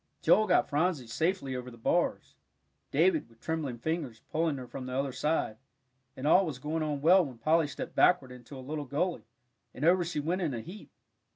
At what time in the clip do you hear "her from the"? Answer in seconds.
4.57-4.95